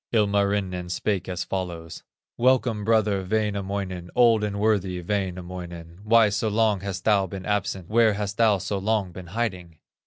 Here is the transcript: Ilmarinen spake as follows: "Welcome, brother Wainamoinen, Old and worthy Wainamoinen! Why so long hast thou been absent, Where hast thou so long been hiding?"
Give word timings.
Ilmarinen 0.11 0.89
spake 0.89 1.29
as 1.29 1.43
follows: 1.43 2.01
"Welcome, 2.35 2.83
brother 2.83 3.23
Wainamoinen, 3.23 4.09
Old 4.15 4.43
and 4.43 4.59
worthy 4.59 4.99
Wainamoinen! 5.03 5.99
Why 6.03 6.29
so 6.29 6.47
long 6.49 6.79
hast 6.79 7.05
thou 7.05 7.27
been 7.27 7.45
absent, 7.45 7.87
Where 7.87 8.13
hast 8.13 8.37
thou 8.37 8.57
so 8.57 8.79
long 8.79 9.11
been 9.11 9.27
hiding?" 9.27 9.77